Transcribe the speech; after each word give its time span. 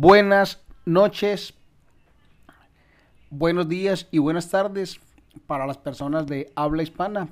buenas 0.00 0.62
noches, 0.84 1.54
buenos 3.30 3.68
días 3.68 4.06
y 4.12 4.18
buenas 4.18 4.48
tardes 4.48 5.00
para 5.48 5.66
las 5.66 5.76
personas 5.76 6.28
de 6.28 6.52
habla 6.54 6.84
hispana 6.84 7.30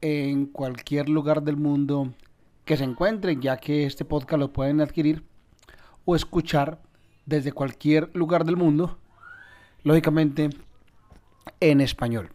en 0.00 0.46
cualquier 0.46 1.10
lugar 1.10 1.42
del 1.42 1.58
mundo 1.58 2.14
que 2.64 2.78
se 2.78 2.84
encuentren, 2.84 3.42
ya 3.42 3.58
que 3.58 3.84
este 3.84 4.06
podcast 4.06 4.40
lo 4.40 4.50
pueden 4.50 4.80
adquirir 4.80 5.24
o 6.06 6.16
escuchar 6.16 6.80
desde 7.26 7.52
cualquier 7.52 8.10
lugar 8.14 8.46
del 8.46 8.56
mundo, 8.56 8.96
lógicamente 9.82 10.48
en 11.60 11.82
español. 11.82 12.30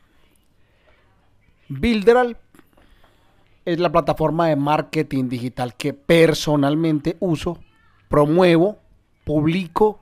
Builderal 1.70 2.38
es 3.66 3.80
la 3.80 3.92
plataforma 3.92 4.46
de 4.46 4.58
marketing 4.58 5.28
digital 5.28 5.76
que 5.76 5.96
personalmente 5.96 7.18
uso, 7.20 7.58
promuevo, 8.10 8.81
publico, 9.32 10.02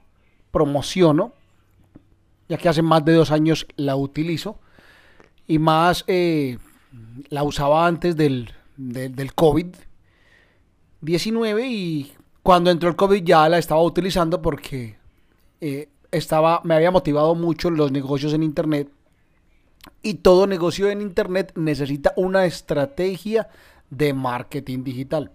promociono, 0.50 1.34
ya 2.48 2.58
que 2.58 2.68
hace 2.68 2.82
más 2.82 3.06
de 3.06 3.14
dos 3.14 3.30
años 3.30 3.68
la 3.76 3.96
utilizo 3.96 4.58
y 5.46 5.60
más 5.60 6.04
eh, 6.08 6.58
la 7.30 7.44
usaba 7.44 7.86
antes 7.86 8.18
del, 8.18 8.52
del 8.76 9.36
COVID-19 9.36 11.68
y 11.70 12.12
cuando 12.42 12.72
entró 12.72 12.90
el 12.90 12.96
COVID 12.96 13.24
ya 13.24 13.48
la 13.50 13.60
estaba 13.60 13.84
utilizando 13.84 14.42
porque 14.42 14.98
eh, 15.62 15.90
estaba, 16.10 16.62
me 16.64 16.74
había 16.74 16.90
motivado 16.90 17.36
mucho 17.36 17.70
los 17.70 17.92
negocios 17.92 18.34
en 18.34 18.42
Internet 18.42 18.90
y 20.02 20.16
todo 20.16 20.48
negocio 20.48 20.90
en 20.90 21.02
Internet 21.02 21.54
necesita 21.56 22.14
una 22.16 22.46
estrategia 22.46 23.48
de 23.92 24.16
marketing 24.16 24.84
digital. 24.84 25.32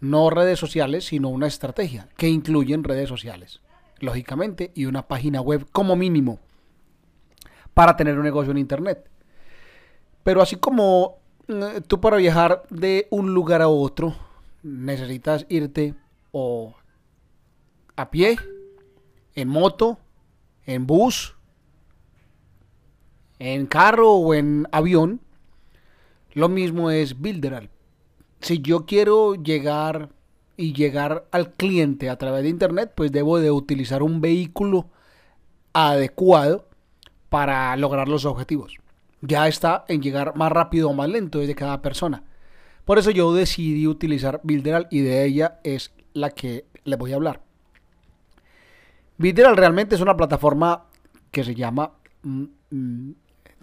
No 0.00 0.30
redes 0.30 0.58
sociales, 0.58 1.04
sino 1.04 1.28
una 1.28 1.46
estrategia 1.46 2.08
que 2.16 2.28
incluyen 2.28 2.84
redes 2.84 3.08
sociales, 3.08 3.60
lógicamente, 3.98 4.72
y 4.74 4.86
una 4.86 5.06
página 5.06 5.40
web 5.40 5.66
como 5.72 5.96
mínimo 5.96 6.40
para 7.74 7.96
tener 7.96 8.16
un 8.16 8.24
negocio 8.24 8.50
en 8.50 8.58
Internet. 8.58 9.08
Pero 10.22 10.42
así 10.42 10.56
como 10.56 11.18
eh, 11.48 11.80
tú 11.86 12.00
para 12.00 12.16
viajar 12.16 12.62
de 12.70 13.08
un 13.10 13.34
lugar 13.34 13.62
a 13.62 13.68
otro 13.68 14.14
necesitas 14.62 15.46
irte 15.48 15.94
o 16.32 16.74
a 17.96 18.10
pie, 18.10 18.38
en 19.34 19.48
moto, 19.48 19.98
en 20.66 20.86
bus, 20.86 21.34
en 23.38 23.66
carro 23.66 24.12
o 24.12 24.34
en 24.34 24.66
avión, 24.70 25.20
lo 26.32 26.48
mismo 26.48 26.90
es 26.90 27.18
Builderal. 27.18 27.70
Si 28.40 28.60
yo 28.60 28.86
quiero 28.86 29.34
llegar 29.34 30.10
y 30.56 30.72
llegar 30.72 31.26
al 31.30 31.52
cliente 31.54 32.10
a 32.10 32.16
través 32.16 32.42
de 32.42 32.48
internet, 32.48 32.92
pues 32.94 33.12
debo 33.12 33.38
de 33.38 33.50
utilizar 33.50 34.02
un 34.02 34.20
vehículo 34.20 34.88
adecuado 35.72 36.66
para 37.28 37.76
lograr 37.76 38.08
los 38.08 38.24
objetivos. 38.24 38.76
Ya 39.22 39.46
está 39.48 39.84
en 39.88 40.02
llegar 40.02 40.36
más 40.36 40.50
rápido 40.50 40.90
o 40.90 40.94
más 40.94 41.08
lento 41.08 41.38
desde 41.38 41.54
cada 41.54 41.82
persona. 41.82 42.24
Por 42.84 42.98
eso 42.98 43.10
yo 43.10 43.32
decidí 43.32 43.86
utilizar 43.86 44.40
Builderal 44.42 44.88
y 44.90 45.00
de 45.00 45.24
ella 45.24 45.60
es 45.62 45.92
la 46.12 46.30
que 46.30 46.64
les 46.84 46.98
voy 46.98 47.12
a 47.12 47.16
hablar. 47.16 47.42
Builderal 49.18 49.56
realmente 49.56 49.94
es 49.94 50.00
una 50.00 50.16
plataforma 50.16 50.86
que 51.30 51.44
se 51.44 51.54
llama 51.54 51.92
mm, 52.22 52.44
mm, 52.70 53.14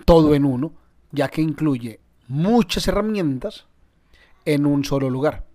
todo 0.05 0.35
en 0.35 0.45
uno, 0.45 0.73
ya 1.11 1.27
que 1.29 1.41
incluye 1.41 1.99
muchas 2.27 2.87
herramientas 2.87 3.65
en 4.47 4.65
un 4.65 4.85
solo 4.85 5.09
lugar. 5.09 5.45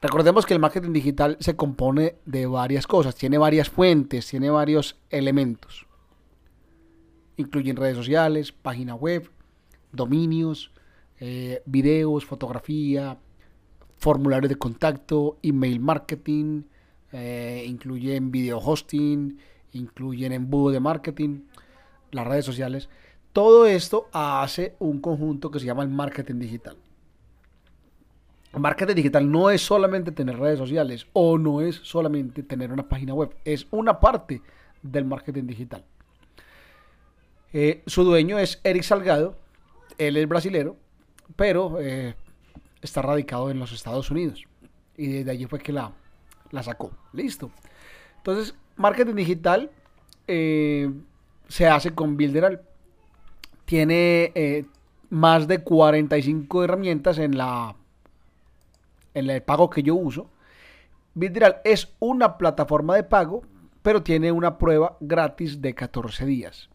Recordemos 0.00 0.46
que 0.46 0.54
el 0.54 0.60
marketing 0.60 0.92
digital 0.92 1.36
se 1.38 1.54
compone 1.54 2.16
de 2.24 2.46
varias 2.46 2.86
cosas, 2.86 3.14
tiene 3.14 3.36
varias 3.36 3.68
fuentes, 3.68 4.26
tiene 4.26 4.48
varios 4.48 4.96
elementos. 5.10 5.86
Incluyen 7.36 7.76
redes 7.76 7.96
sociales, 7.96 8.52
página 8.52 8.94
web, 8.94 9.30
dominios, 9.92 10.72
eh, 11.20 11.62
videos, 11.66 12.24
fotografía, 12.24 13.18
formularios 13.98 14.48
de 14.48 14.56
contacto, 14.56 15.38
email 15.42 15.78
marketing, 15.78 16.62
eh, 17.12 17.64
incluyen 17.66 18.30
video 18.30 18.58
hosting, 18.58 19.36
incluyen 19.72 20.32
embudo 20.32 20.70
de 20.70 20.80
marketing, 20.80 21.40
las 22.12 22.26
redes 22.26 22.46
sociales. 22.46 22.88
Todo 23.34 23.66
esto 23.66 24.08
hace 24.12 24.74
un 24.78 25.00
conjunto 25.00 25.50
que 25.50 25.60
se 25.60 25.66
llama 25.66 25.82
el 25.82 25.90
marketing 25.90 26.38
digital. 26.38 26.78
Marketing 28.52 28.94
digital 28.94 29.30
no 29.30 29.50
es 29.50 29.60
solamente 29.60 30.10
tener 30.10 30.38
redes 30.38 30.58
sociales 30.58 31.06
o 31.12 31.36
no 31.36 31.60
es 31.60 31.76
solamente 31.76 32.42
tener 32.42 32.72
una 32.72 32.88
página 32.88 33.12
web, 33.12 33.34
es 33.44 33.66
una 33.70 34.00
parte 34.00 34.40
del 34.82 35.04
marketing 35.04 35.44
digital. 35.44 35.84
Eh, 37.52 37.82
su 37.86 38.04
dueño 38.04 38.38
es 38.38 38.60
Eric 38.64 38.82
Salgado, 38.82 39.36
él 39.98 40.16
es 40.16 40.26
brasilero, 40.26 40.76
pero 41.36 41.78
eh, 41.80 42.14
está 42.80 43.02
radicado 43.02 43.50
en 43.50 43.58
los 43.58 43.72
Estados 43.72 44.10
Unidos. 44.10 44.44
Y 44.96 45.08
desde 45.08 45.30
allí 45.30 45.46
fue 45.46 45.58
que 45.58 45.72
la, 45.72 45.92
la 46.50 46.62
sacó. 46.62 46.90
Listo. 47.12 47.50
Entonces, 48.16 48.54
marketing 48.76 49.14
digital 49.14 49.70
eh, 50.26 50.90
se 51.48 51.66
hace 51.66 51.94
con 51.94 52.16
Builderal 52.16 52.62
tiene 53.64 54.64
más 55.10 55.46
de 55.46 55.58
45 55.58 56.64
herramientas 56.64 57.18
en 57.18 57.36
la 57.36 57.76
en 59.18 59.30
el 59.30 59.42
pago 59.42 59.70
que 59.70 59.82
yo 59.82 59.94
uso. 59.94 60.30
Bitreal 61.14 61.60
es 61.64 61.94
una 61.98 62.38
plataforma 62.38 62.94
de 62.94 63.02
pago, 63.02 63.42
pero 63.82 64.02
tiene 64.02 64.32
una 64.32 64.58
prueba 64.58 64.96
gratis 65.00 65.60
de 65.60 65.74
14 65.74 66.26
días. 66.26 66.70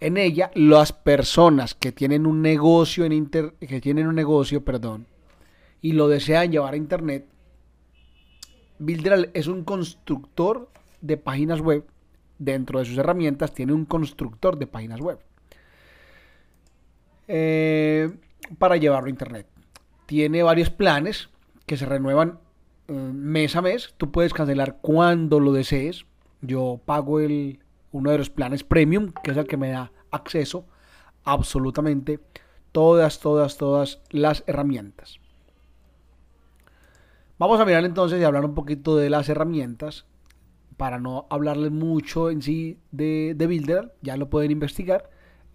En 0.00 0.16
ella, 0.16 0.50
las 0.54 0.92
personas 0.92 1.74
que 1.74 1.92
tienen 1.92 2.26
un 2.26 2.42
negocio 2.42 3.04
en 3.04 3.12
inter, 3.12 3.54
que 3.60 3.80
tienen 3.80 4.08
un 4.08 4.16
negocio, 4.16 4.64
perdón, 4.64 5.06
y 5.80 5.92
lo 5.92 6.08
desean 6.08 6.50
llevar 6.50 6.74
a 6.74 6.76
internet, 6.76 7.26
Builderal 8.78 9.30
es 9.32 9.46
un 9.46 9.62
constructor 9.62 10.68
de 11.00 11.16
páginas 11.16 11.60
web. 11.60 11.84
Dentro 12.38 12.80
de 12.80 12.84
sus 12.84 12.98
herramientas 12.98 13.54
tiene 13.54 13.72
un 13.72 13.84
constructor 13.84 14.58
de 14.58 14.66
páginas 14.66 15.00
web. 15.00 15.20
Eh, 17.28 18.10
para 18.58 18.76
llevarlo 18.76 19.06
a 19.06 19.10
internet. 19.10 19.46
Tiene 20.06 20.42
varios 20.42 20.70
planes 20.70 21.28
que 21.66 21.76
se 21.76 21.86
renuevan 21.86 22.38
eh, 22.88 22.92
mes 22.92 23.56
a 23.56 23.62
mes. 23.62 23.94
Tú 23.96 24.10
puedes 24.10 24.32
cancelar 24.32 24.78
cuando 24.80 25.40
lo 25.40 25.52
desees. 25.52 26.06
Yo 26.40 26.80
pago 26.84 27.20
el, 27.20 27.60
uno 27.92 28.10
de 28.10 28.18
los 28.18 28.30
planes 28.30 28.64
premium, 28.64 29.12
que 29.22 29.30
es 29.30 29.36
el 29.36 29.46
que 29.46 29.56
me 29.56 29.70
da 29.70 29.92
acceso 30.10 30.66
a 31.24 31.32
absolutamente 31.32 32.20
todas, 32.72 33.20
todas, 33.20 33.56
todas 33.56 34.00
las 34.10 34.44
herramientas. 34.46 35.20
Vamos 37.38 37.60
a 37.60 37.64
mirar 37.64 37.84
entonces 37.84 38.20
y 38.20 38.24
hablar 38.24 38.44
un 38.44 38.54
poquito 38.54 38.96
de 38.96 39.10
las 39.10 39.28
herramientas 39.28 40.06
para 40.76 40.98
no 40.98 41.26
hablarles 41.30 41.70
mucho 41.70 42.30
en 42.30 42.42
sí 42.42 42.78
de, 42.90 43.34
de 43.36 43.46
Builder, 43.46 43.94
ya 44.00 44.16
lo 44.16 44.30
pueden 44.30 44.50
investigar 44.50 45.10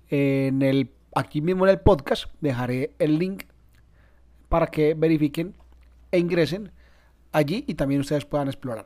en 0.09 0.61
el 0.61 0.91
aquí 1.15 1.41
mismo 1.41 1.65
en 1.65 1.71
el 1.71 1.79
podcast 1.79 2.25
dejaré 2.41 2.93
el 2.99 3.17
link 3.17 3.43
para 4.49 4.67
que 4.67 4.93
verifiquen 4.93 5.55
e 6.11 6.19
ingresen 6.19 6.71
allí 7.31 7.63
y 7.67 7.75
también 7.75 8.01
ustedes 8.01 8.25
puedan 8.25 8.47
explorar. 8.47 8.85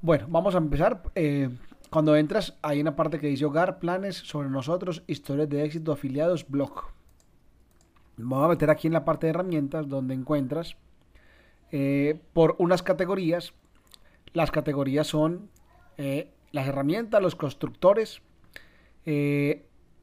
Bueno, 0.00 0.26
vamos 0.28 0.54
a 0.54 0.58
empezar. 0.58 1.02
Eh, 1.14 1.48
cuando 1.90 2.16
entras, 2.16 2.58
hay 2.62 2.80
una 2.80 2.96
parte 2.96 3.20
que 3.20 3.28
dice 3.28 3.44
hogar, 3.44 3.78
planes 3.78 4.16
sobre 4.16 4.48
nosotros, 4.48 5.02
historias 5.06 5.48
de 5.48 5.64
éxito, 5.64 5.92
afiliados, 5.92 6.48
blog. 6.48 6.86
Me 8.16 8.34
voy 8.34 8.44
a 8.44 8.48
meter 8.48 8.70
aquí 8.70 8.86
en 8.86 8.92
la 8.92 9.04
parte 9.04 9.26
de 9.26 9.30
herramientas 9.30 9.88
donde 9.88 10.14
encuentras 10.14 10.76
eh, 11.70 12.20
por 12.32 12.56
unas 12.58 12.82
categorías. 12.82 13.52
Las 14.32 14.50
categorías 14.50 15.06
son 15.06 15.50
eh, 15.98 16.32
las 16.50 16.66
herramientas, 16.66 17.22
los 17.22 17.36
constructores, 17.36 18.22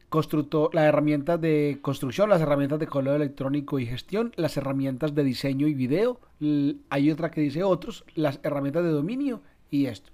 constructor, 0.10 0.74
las 0.74 0.86
herramientas 0.86 1.40
de 1.40 1.78
construcción, 1.82 2.30
las 2.30 2.42
herramientas 2.42 2.80
de 2.80 2.88
correo 2.88 3.16
electrónico 3.16 3.80
y 3.80 3.86
gestión, 3.86 4.34
las 4.36 4.58
herramientas 4.58 5.14
de 5.14 5.24
diseño 5.24 5.68
y 5.68 5.74
video, 5.74 6.20
hay 6.90 7.12
otra 7.12 7.32
que 7.32 7.42
dice 7.42 7.64
otros, 7.64 8.04
las 8.16 8.40
herramientas 8.44 8.84
de 8.84 8.90
dominio 8.90 9.42
y 9.70 9.86
esto. 9.86 10.12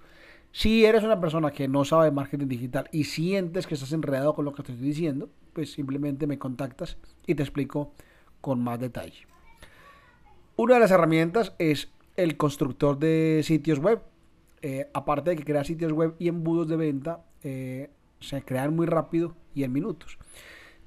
Si 0.52 0.84
eres 0.84 1.02
una 1.02 1.20
persona 1.20 1.50
que 1.50 1.68
no 1.68 1.84
sabe 1.84 2.10
marketing 2.10 2.46
digital 2.46 2.88
y 2.92 3.04
sientes 3.04 3.66
que 3.66 3.74
estás 3.74 3.92
enredado 3.92 4.34
con 4.34 4.44
lo 4.44 4.52
que 4.52 4.62
te 4.62 4.72
estoy 4.72 4.88
diciendo, 4.88 5.28
pues 5.52 5.72
simplemente 5.72 6.26
me 6.26 6.38
contactas 6.38 6.98
y 7.26 7.34
te 7.34 7.42
explico 7.42 7.92
con 8.40 8.60
más 8.60 8.78
detalle. 8.78 9.26
Una 10.56 10.74
de 10.74 10.80
las 10.80 10.90
herramientas 10.90 11.54
es 11.58 11.90
el 12.16 12.36
constructor 12.36 12.98
de 12.98 13.42
sitios 13.44 13.78
web. 13.78 14.00
Eh, 14.62 14.88
aparte 14.94 15.30
de 15.30 15.36
que 15.36 15.44
crea 15.44 15.64
sitios 15.64 15.92
web 15.92 16.14
y 16.18 16.28
embudos 16.28 16.66
de 16.68 16.76
venta, 16.76 17.24
eh, 17.42 17.90
se 18.20 18.42
crean 18.42 18.74
muy 18.74 18.86
rápido 18.86 19.34
y 19.54 19.64
en 19.64 19.72
minutos. 19.72 20.18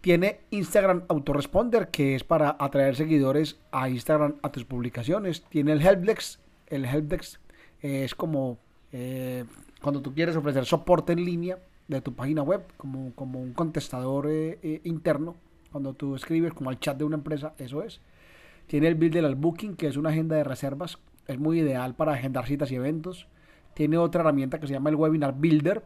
Tiene 0.02 0.40
Instagram 0.50 1.04
Autoresponder, 1.10 1.90
que 1.90 2.16
es 2.16 2.24
para 2.24 2.56
atraer 2.60 2.96
seguidores 2.96 3.60
a 3.72 3.90
Instagram 3.90 4.36
a 4.42 4.52
tus 4.52 4.64
publicaciones. 4.64 5.44
Tiene 5.50 5.74
el 5.74 5.82
Helpdesk, 5.82 6.40
el 6.68 6.86
Helpdesk 6.86 7.42
Es 7.82 8.16
como 8.16 8.60
eh, 8.94 9.44
cuando 9.82 10.02
tú 10.02 10.14
quieres 10.14 10.36
ofrecer 10.36 10.66
soporte 10.66 11.14
en 11.14 11.26
línea 11.26 11.60
de 11.88 12.02
tu 12.02 12.14
página 12.14 12.44
web, 12.44 12.64
como, 12.78 13.14
como 13.14 13.42
un 13.42 13.54
contestador 13.54 14.28
eh, 14.30 14.60
eh, 14.62 14.82
interno, 14.84 15.36
cuando 15.72 15.94
tú 15.94 16.16
escribes 16.16 16.54
como 16.54 16.70
al 16.70 16.80
chat 16.80 16.98
de 16.98 17.04
una 17.04 17.18
empresa, 17.18 17.54
eso 17.58 17.84
es. 17.84 18.00
Tiene 18.68 18.88
el 18.88 18.96
Builder 18.96 19.26
al 19.26 19.36
Booking, 19.36 19.76
que 19.76 19.88
es 19.88 19.98
una 19.98 20.10
agenda 20.10 20.36
de 20.36 20.44
reservas. 20.44 21.00
Es 21.28 21.40
muy 21.40 21.60
ideal 21.60 21.96
para 21.96 22.14
agendar 22.14 22.46
citas 22.46 22.72
y 22.72 22.76
eventos. 22.76 23.28
Tiene 23.74 23.98
otra 23.98 24.22
herramienta 24.22 24.60
que 24.60 24.68
se 24.68 24.74
llama 24.74 24.90
el 24.90 24.96
Webinar 24.96 25.34
Builder, 25.34 25.84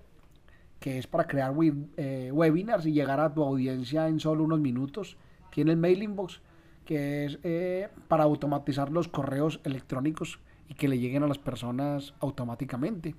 que 0.84 0.98
es 0.98 1.08
para 1.08 1.28
crear 1.28 1.54
webinars 1.56 2.86
y 2.86 2.92
llegar 2.92 3.22
a 3.22 3.34
tu 3.34 3.42
audiencia 3.42 4.10
en 4.10 4.20
solo 4.20 4.44
unos 4.44 4.60
minutos. 4.60 5.16
Tiene 5.50 5.72
el 5.72 5.78
Mailing 5.78 6.14
Box, 6.14 6.42
que 6.84 7.24
es 7.24 7.40
para 8.10 8.26
automatizar 8.26 8.92
los 8.92 9.08
correos 9.08 9.62
electrónicos 9.64 10.42
y 10.68 10.74
que 10.74 10.90
le 10.90 11.00
lleguen 11.00 11.24
a 11.24 11.28
las 11.28 11.38
personas 11.38 12.14
automáticamente. 12.20 13.16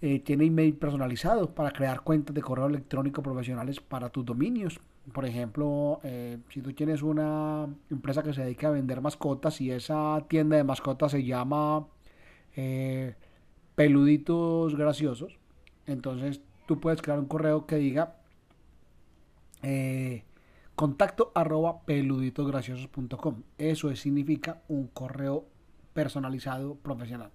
Eh, 0.00 0.18
tiene 0.18 0.46
email 0.46 0.74
personalizado 0.74 1.54
para 1.54 1.70
crear 1.70 2.00
cuentas 2.00 2.34
de 2.34 2.42
correo 2.42 2.66
electrónico 2.66 3.22
profesionales 3.22 3.80
para 3.80 4.10
tus 4.10 4.24
dominios. 4.24 4.80
Por 5.12 5.24
ejemplo, 5.24 6.00
eh, 6.02 6.38
si 6.50 6.62
tú 6.62 6.72
tienes 6.72 7.02
una 7.02 7.68
empresa 7.90 8.24
que 8.24 8.34
se 8.34 8.42
dedica 8.42 8.68
a 8.68 8.72
vender 8.72 9.00
mascotas 9.00 9.60
y 9.60 9.70
esa 9.70 10.24
tienda 10.28 10.56
de 10.56 10.64
mascotas 10.64 11.12
se 11.12 11.22
llama 11.22 11.86
eh, 12.56 13.14
Peluditos 13.76 14.74
Graciosos, 14.74 15.38
entonces 15.86 16.40
tú 16.66 16.80
puedes 16.80 17.02
crear 17.02 17.18
un 17.18 17.26
correo 17.26 17.66
que 17.66 17.76
diga 17.76 18.16
contacto 20.74 21.32
arroba 21.34 21.82
peluditosgraciosos.com. 21.82 23.42
Eso 23.58 23.94
significa 23.96 24.62
un 24.68 24.88
correo 24.88 25.46
personalizado 25.92 26.74
profesional. 26.76 27.30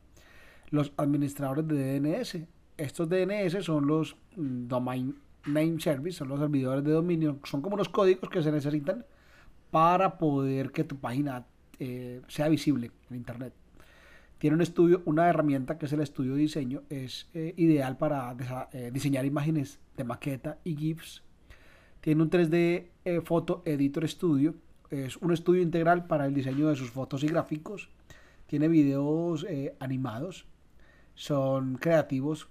Los 0.69 0.93
administradores 0.97 1.67
de 1.67 1.99
DNS. 1.99 2.37
Estos 2.77 3.09
DNS 3.09 3.63
son 3.63 3.87
los 3.87 4.15
mm, 4.35 4.67
Domain 4.67 5.15
Name 5.45 5.79
Service, 5.79 6.17
son 6.17 6.29
los 6.29 6.39
servidores 6.39 6.83
de 6.83 6.91
dominio, 6.91 7.39
son 7.43 7.61
como 7.61 7.75
los 7.77 7.89
códigos 7.89 8.29
que 8.29 8.43
se 8.43 8.51
necesitan 8.51 9.05
para 9.71 10.17
poder 10.17 10.71
que 10.71 10.83
tu 10.83 10.97
página 10.97 11.45
eh, 11.79 12.21
sea 12.27 12.47
visible 12.49 12.91
en 13.09 13.17
Internet. 13.17 13.53
Tiene 14.39 14.55
un 14.55 14.61
estudio, 14.61 15.03
una 15.05 15.29
herramienta 15.29 15.77
que 15.77 15.85
es 15.85 15.93
el 15.93 16.01
estudio 16.01 16.33
de 16.33 16.39
diseño, 16.39 16.81
es 16.89 17.29
eh, 17.33 17.53
ideal 17.57 17.97
para 17.97 18.35
eh, 18.71 18.89
diseñar 18.91 19.25
imágenes 19.25 19.79
de 19.95 20.03
maqueta 20.03 20.57
y 20.63 20.75
GIFs. 20.75 21.21
Tiene 22.01 22.23
un 22.23 22.29
3D 22.29 23.21
Photo 23.23 23.61
Editor 23.65 24.07
Studio, 24.07 24.55
es 24.89 25.17
un 25.17 25.33
estudio 25.33 25.61
integral 25.61 26.07
para 26.07 26.25
el 26.25 26.33
diseño 26.33 26.69
de 26.69 26.75
sus 26.75 26.89
fotos 26.89 27.23
y 27.23 27.27
gráficos 27.27 27.89
tiene 28.49 28.67
videos 28.67 29.45
eh, 29.47 29.75
animados, 29.79 30.47
son 31.13 31.75
creativos, 31.75 32.49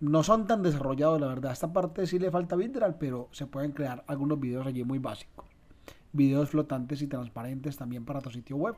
no 0.00 0.24
son 0.24 0.48
tan 0.48 0.64
desarrollados, 0.64 1.20
la 1.20 1.28
verdad. 1.28 1.52
esta 1.52 1.72
parte 1.72 2.04
sí 2.08 2.18
le 2.18 2.32
falta 2.32 2.56
Vindral, 2.56 2.96
pero 2.98 3.28
se 3.30 3.46
pueden 3.46 3.70
crear 3.70 4.02
algunos 4.08 4.40
videos 4.40 4.66
allí 4.66 4.82
muy 4.82 4.98
básicos. 4.98 5.46
Videos 6.12 6.50
flotantes 6.50 7.00
y 7.00 7.06
transparentes 7.06 7.76
también 7.76 8.04
para 8.04 8.20
tu 8.20 8.30
sitio 8.30 8.56
web. 8.56 8.74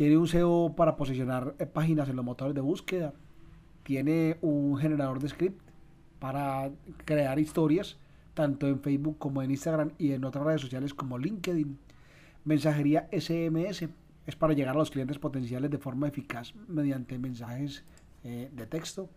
Tiene 0.00 0.16
un 0.16 0.26
SEO 0.26 0.72
para 0.74 0.96
posicionar 0.96 1.54
eh, 1.58 1.66
páginas 1.66 2.08
en 2.08 2.16
los 2.16 2.24
motores 2.24 2.54
de 2.54 2.62
búsqueda. 2.62 3.12
Tiene 3.82 4.38
un 4.40 4.78
generador 4.78 5.20
de 5.20 5.28
script 5.28 5.60
para 6.18 6.70
crear 7.04 7.38
historias, 7.38 7.98
tanto 8.32 8.66
en 8.66 8.80
Facebook 8.80 9.18
como 9.18 9.42
en 9.42 9.50
Instagram 9.50 9.90
y 9.98 10.12
en 10.12 10.24
otras 10.24 10.42
redes 10.42 10.62
sociales 10.62 10.94
como 10.94 11.18
LinkedIn. 11.18 11.78
Mensajería 12.46 13.10
SMS 13.12 13.90
es 14.26 14.36
para 14.36 14.54
llegar 14.54 14.74
a 14.74 14.78
los 14.78 14.90
clientes 14.90 15.18
potenciales 15.18 15.70
de 15.70 15.76
forma 15.76 16.08
eficaz 16.08 16.54
mediante 16.66 17.18
mensajes 17.18 17.84
eh, 18.24 18.48
de 18.54 18.66
texto. 18.66 19.10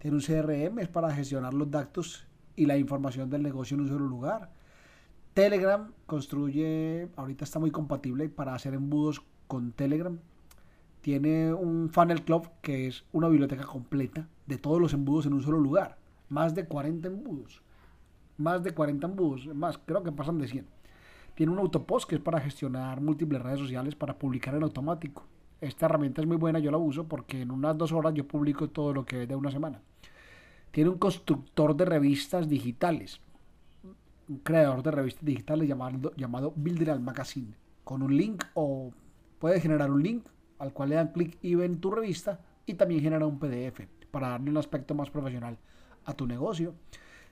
Tiene 0.00 0.16
un 0.16 0.22
CRM, 0.22 0.80
es 0.80 0.88
para 0.88 1.14
gestionar 1.14 1.54
los 1.54 1.70
datos 1.70 2.26
y 2.56 2.66
la 2.66 2.76
información 2.76 3.30
del 3.30 3.44
negocio 3.44 3.76
en 3.76 3.82
un 3.82 3.88
solo 3.90 4.08
lugar. 4.08 4.50
Telegram 5.34 5.92
construye, 6.04 7.10
ahorita 7.14 7.44
está 7.44 7.60
muy 7.60 7.70
compatible 7.70 8.28
para 8.28 8.54
hacer 8.54 8.74
embudos 8.74 9.22
con 9.46 9.72
Telegram. 9.72 10.18
Tiene 11.00 11.52
un 11.52 11.90
funnel 11.90 12.24
club 12.24 12.48
que 12.62 12.86
es 12.86 13.04
una 13.12 13.28
biblioteca 13.28 13.64
completa 13.64 14.28
de 14.46 14.58
todos 14.58 14.80
los 14.80 14.92
embudos 14.92 15.26
en 15.26 15.34
un 15.34 15.42
solo 15.42 15.58
lugar. 15.58 15.98
Más 16.28 16.54
de 16.54 16.66
40 16.66 17.08
embudos. 17.08 17.62
Más 18.38 18.62
de 18.62 18.72
40 18.72 19.06
embudos. 19.06 19.46
Más, 19.54 19.78
creo 19.78 20.02
que 20.02 20.12
pasan 20.12 20.38
de 20.38 20.48
100. 20.48 20.66
Tiene 21.34 21.52
un 21.52 21.58
autopost 21.58 22.08
que 22.08 22.16
es 22.16 22.20
para 22.20 22.40
gestionar 22.40 23.00
múltiples 23.00 23.42
redes 23.42 23.60
sociales 23.60 23.94
para 23.94 24.18
publicar 24.18 24.54
en 24.54 24.62
automático. 24.62 25.26
Esta 25.60 25.86
herramienta 25.86 26.20
es 26.20 26.26
muy 26.26 26.36
buena, 26.36 26.58
yo 26.58 26.70
la 26.70 26.78
uso 26.78 27.04
porque 27.04 27.42
en 27.42 27.50
unas 27.50 27.76
dos 27.76 27.92
horas 27.92 28.14
yo 28.14 28.26
publico 28.26 28.68
todo 28.68 28.92
lo 28.92 29.04
que 29.04 29.22
es 29.22 29.28
de 29.28 29.36
una 29.36 29.50
semana. 29.50 29.80
Tiene 30.70 30.90
un 30.90 30.98
constructor 30.98 31.76
de 31.76 31.84
revistas 31.84 32.48
digitales, 32.48 33.20
un 34.28 34.38
creador 34.38 34.82
de 34.82 34.90
revistas 34.90 35.24
digitales 35.24 35.68
llamado, 35.68 36.12
llamado 36.16 36.52
Builder 36.56 37.00
Magazine, 37.00 37.54
con 37.84 38.02
un 38.02 38.16
link 38.16 38.44
o 38.54 38.92
puede 39.38 39.60
generar 39.60 39.90
un 39.90 40.02
link 40.02 40.26
al 40.58 40.72
cual 40.72 40.90
le 40.90 40.94
dan 40.96 41.12
clic 41.12 41.38
y 41.42 41.54
ven 41.54 41.80
tu 41.80 41.90
revista 41.90 42.40
y 42.64 42.74
también 42.74 43.02
genera 43.02 43.26
un 43.26 43.38
PDF 43.38 43.86
para 44.10 44.30
darle 44.30 44.50
un 44.50 44.56
aspecto 44.56 44.94
más 44.94 45.10
profesional 45.10 45.58
a 46.04 46.14
tu 46.14 46.26
negocio 46.26 46.74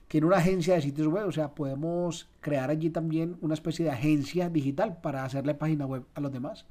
tiene 0.07 0.27
una 0.27 0.37
agencia 0.37 0.75
de 0.75 0.81
sitios 0.81 1.07
web, 1.07 1.27
o 1.27 1.31
sea, 1.31 1.55
podemos 1.55 2.29
crear 2.39 2.69
allí 2.69 2.89
también 2.89 3.37
una 3.41 3.55
especie 3.55 3.85
de 3.85 3.91
agencia 3.91 4.49
digital 4.49 4.99
para 5.01 5.23
hacerle 5.23 5.55
página 5.55 5.85
web 5.85 6.05
a 6.13 6.21
los 6.21 6.31
demás. 6.31 6.65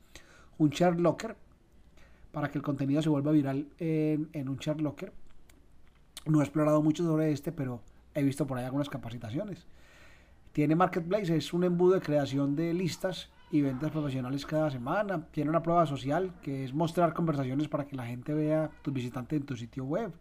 Un 0.56 0.70
share 0.70 1.00
locker 1.00 1.36
para 2.30 2.48
que 2.48 2.58
el 2.58 2.62
contenido 2.62 3.02
se 3.02 3.08
vuelva 3.08 3.32
viral 3.32 3.66
en, 3.78 4.48
un 4.48 4.56
share 4.58 4.80
locker. 4.80 5.12
No 6.26 6.40
he 6.40 6.44
explorado 6.44 6.80
mucho 6.82 7.04
sobre 7.04 7.32
este, 7.32 7.50
pero 7.50 7.80
he 8.14 8.22
visto 8.22 8.46
por 8.46 8.58
ahí 8.58 8.64
algunas 8.64 8.88
capacitaciones. 8.88 9.66
Tiene 10.52 10.76
Marketplace, 10.76 11.36
es 11.36 11.52
un 11.52 11.64
embudo 11.64 11.94
de 11.94 12.00
creación 12.00 12.54
de 12.54 12.72
listas 12.72 13.30
y 13.54 13.62
ventas 13.62 13.90
profesionales 13.90 14.44
cada 14.46 14.70
semana. 14.70 15.26
Tiene 15.30 15.50
una 15.50 15.62
prueba 15.62 15.86
social 15.86 16.34
que 16.42 16.64
es 16.64 16.74
mostrar 16.74 17.14
conversaciones 17.14 17.68
para 17.68 17.86
que 17.86 17.96
la 17.96 18.06
gente 18.06 18.34
vea 18.34 18.70
tus 18.82 18.92
visitantes 18.92 19.40
en 19.40 19.46
tu 19.46 19.56
sitio 19.56 19.84
web 19.84 20.12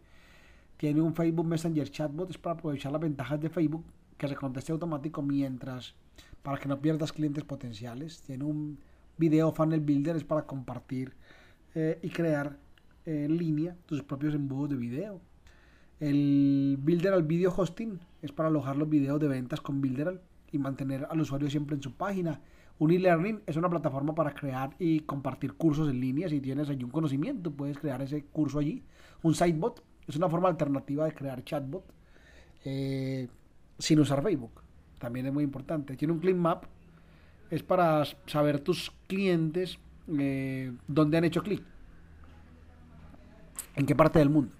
tiene 0.76 1.00
un 1.00 1.14
Facebook 1.14 1.46
Messenger 1.46 1.90
Chatbot, 1.90 2.30
es 2.30 2.38
para 2.38 2.54
aprovechar 2.54 2.92
las 2.92 3.00
ventajas 3.00 3.40
de 3.40 3.48
Facebook, 3.48 3.84
que 4.18 4.28
se 4.28 4.36
conteste 4.36 4.72
automático 4.72 5.22
mientras, 5.22 5.94
para 6.42 6.58
que 6.58 6.68
no 6.68 6.80
pierdas 6.80 7.12
clientes 7.12 7.44
potenciales. 7.44 8.22
Tiene 8.22 8.44
un 8.44 8.78
video 9.16 9.52
funnel 9.52 9.80
builder, 9.80 10.16
es 10.16 10.24
para 10.24 10.42
compartir 10.42 11.14
eh, 11.74 11.98
y 12.02 12.10
crear 12.10 12.58
en 13.06 13.36
línea 13.36 13.76
tus 13.86 14.02
propios 14.02 14.34
embudos 14.34 14.70
de 14.70 14.76
video. 14.76 15.20
El 16.00 16.76
Builder 16.80 17.14
al 17.14 17.22
Video 17.22 17.54
Hosting 17.56 18.00
es 18.20 18.32
para 18.32 18.48
alojar 18.48 18.76
los 18.76 18.88
videos 18.88 19.20
de 19.20 19.28
ventas 19.28 19.60
con 19.60 19.80
Builder 19.80 20.20
y 20.50 20.58
mantener 20.58 21.06
al 21.08 21.20
usuario 21.20 21.48
siempre 21.48 21.76
en 21.76 21.82
su 21.82 21.92
página. 21.92 22.40
Un 22.78 22.90
e-learning 22.90 23.42
es 23.46 23.56
una 23.56 23.70
plataforma 23.70 24.14
para 24.14 24.34
crear 24.34 24.70
y 24.78 25.00
compartir 25.00 25.54
cursos 25.54 25.88
en 25.88 26.00
línea. 26.00 26.28
Si 26.28 26.40
tienes 26.40 26.68
allí 26.68 26.82
un 26.82 26.90
conocimiento, 26.90 27.50
puedes 27.52 27.78
crear 27.78 28.02
ese 28.02 28.24
curso 28.24 28.58
allí. 28.58 28.82
Un 29.22 29.34
sitebot 29.34 29.82
es 30.08 30.16
una 30.16 30.28
forma 30.28 30.48
alternativa 30.48 31.04
de 31.04 31.12
crear 31.12 31.44
chatbot 31.44 31.84
eh, 32.64 33.28
sin 33.78 34.00
usar 34.00 34.22
Facebook. 34.22 34.62
También 34.98 35.26
es 35.26 35.32
muy 35.32 35.44
importante. 35.44 35.96
Tiene 35.96 36.12
un 36.12 36.20
click 36.20 36.36
map. 36.36 36.64
Es 37.50 37.62
para 37.62 38.04
saber 38.26 38.58
tus 38.60 38.90
clientes 39.06 39.78
eh, 40.18 40.72
dónde 40.88 41.18
han 41.18 41.24
hecho 41.24 41.42
clic. 41.42 41.62
En 43.76 43.86
qué 43.86 43.94
parte 43.94 44.18
del 44.18 44.30
mundo. 44.30 44.52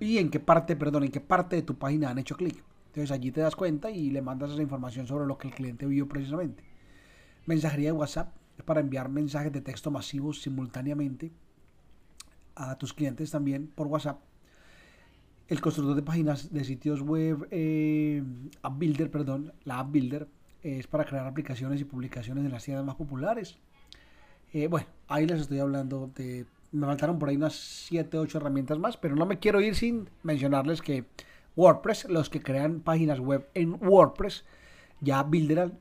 Y 0.00 0.18
en 0.18 0.30
qué 0.30 0.40
parte, 0.40 0.76
perdón, 0.76 1.04
en 1.04 1.10
qué 1.10 1.20
parte 1.20 1.56
de 1.56 1.62
tu 1.62 1.76
página 1.76 2.10
han 2.10 2.18
hecho 2.18 2.36
clic. 2.36 2.62
Entonces 2.88 3.10
allí 3.10 3.30
te 3.30 3.40
das 3.40 3.56
cuenta 3.56 3.90
y 3.90 4.10
le 4.10 4.20
mandas 4.20 4.50
esa 4.52 4.62
información 4.62 5.06
sobre 5.06 5.26
lo 5.26 5.38
que 5.38 5.48
el 5.48 5.54
cliente 5.54 5.86
vio 5.86 6.06
precisamente. 6.06 6.73
Mensajería 7.46 7.90
de 7.90 7.98
WhatsApp 7.98 8.34
es 8.56 8.64
para 8.64 8.80
enviar 8.80 9.08
mensajes 9.08 9.52
de 9.52 9.60
texto 9.60 9.90
masivos 9.90 10.42
simultáneamente 10.42 11.32
a 12.54 12.76
tus 12.78 12.92
clientes 12.92 13.30
también 13.30 13.66
por 13.66 13.86
WhatsApp 13.88 14.20
el 15.48 15.60
constructor 15.60 15.94
de 15.94 16.02
páginas 16.02 16.52
de 16.52 16.64
sitios 16.64 17.02
web, 17.02 17.46
eh, 17.50 18.22
App 18.62 18.78
Builder, 18.78 19.10
perdón, 19.10 19.52
la 19.64 19.78
App 19.80 19.90
Builder 19.90 20.26
es 20.62 20.86
para 20.86 21.04
crear 21.04 21.26
aplicaciones 21.26 21.80
y 21.80 21.84
publicaciones 21.84 22.44
en 22.44 22.50
las 22.50 22.64
tiendas 22.64 22.84
más 22.84 22.94
populares. 22.94 23.58
Eh, 24.54 24.68
bueno, 24.68 24.86
ahí 25.08 25.26
les 25.26 25.42
estoy 25.42 25.58
hablando 25.58 26.10
de... 26.14 26.46
Me 26.72 26.86
faltaron 26.86 27.18
por 27.18 27.28
ahí 27.28 27.36
unas 27.36 27.54
7, 27.54 28.18
8 28.18 28.38
herramientas 28.38 28.78
más, 28.78 28.96
pero 28.96 29.14
no 29.14 29.26
me 29.26 29.38
quiero 29.38 29.60
ir 29.60 29.76
sin 29.76 30.08
mencionarles 30.22 30.80
que 30.80 31.04
WordPress, 31.56 32.06
los 32.08 32.30
que 32.30 32.40
crean 32.40 32.80
páginas 32.80 33.20
web 33.20 33.48
en 33.54 33.74
WordPress, 33.74 34.44
ya 35.00 35.22
Builder 35.22 35.72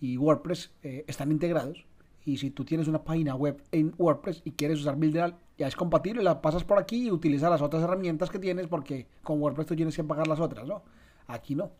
y 0.00 0.16
WordPress 0.16 0.72
eh, 0.82 1.04
están 1.06 1.30
integrados. 1.30 1.84
Y 2.24 2.36
si 2.36 2.50
tú 2.50 2.64
tienes 2.64 2.88
una 2.88 3.04
página 3.04 3.34
web 3.34 3.62
en 3.72 3.94
WordPress 3.96 4.42
y 4.44 4.52
quieres 4.52 4.80
usar 4.80 4.96
Builder, 4.96 5.34
ya 5.56 5.66
es 5.66 5.74
compatible, 5.74 6.22
la 6.22 6.42
pasas 6.42 6.62
por 6.62 6.78
aquí 6.78 7.06
y 7.06 7.10
utilizas 7.10 7.50
las 7.50 7.62
otras 7.62 7.82
herramientas 7.82 8.30
que 8.30 8.38
tienes 8.38 8.66
porque 8.66 9.06
con 9.22 9.40
WordPress 9.40 9.66
tú 9.66 9.76
tienes 9.76 9.96
que 9.96 10.04
pagar 10.04 10.28
las 10.28 10.38
otras, 10.38 10.66
¿no? 10.66 10.82
Aquí 11.26 11.54
no. 11.54 11.70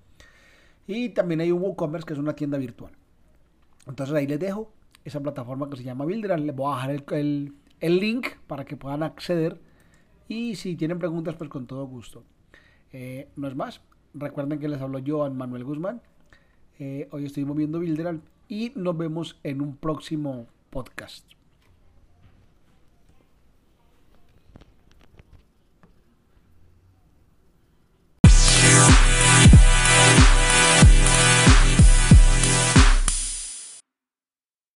Y 0.86 1.10
también 1.10 1.40
hay 1.42 1.52
un 1.52 1.60
WooCommerce 1.60 2.06
que 2.06 2.14
es 2.14 2.18
una 2.18 2.34
tienda 2.34 2.56
virtual. 2.56 2.92
Entonces 3.86 4.14
ahí 4.14 4.26
les 4.26 4.40
dejo 4.40 4.72
esa 5.04 5.20
plataforma 5.20 5.68
que 5.68 5.76
se 5.76 5.84
llama 5.84 6.06
Builder. 6.06 6.40
Les 6.40 6.56
voy 6.56 6.72
a 6.72 6.88
dejar 6.88 7.18
el, 7.18 7.52
link 7.80 8.28
para 8.46 8.64
que 8.64 8.76
puedan 8.76 9.02
acceder 9.02 9.60
Y 10.28 10.56
si 10.56 10.76
tienen 10.76 10.98
preguntas, 10.98 11.34
pues 11.36 11.50
con 11.50 11.66
todo 11.66 11.86
gusto. 11.86 12.24
Eh, 12.92 13.28
no 13.36 13.48
es 13.48 13.54
más. 13.54 13.82
Recuerden 14.14 14.58
que 14.58 14.68
les 14.68 14.80
hablo 14.80 14.98
yo, 14.98 15.28
Manuel 15.30 15.64
Guzmán. 15.64 16.00
Eh, 16.78 17.08
hoy 17.10 17.24
estoy 17.24 17.44
moviendo 17.44 17.80
Bilderal 17.80 18.20
y 18.48 18.72
nos 18.76 18.96
vemos 18.96 19.38
en 19.42 19.60
un 19.60 19.76
próximo 19.76 20.46
podcast. 20.70 21.37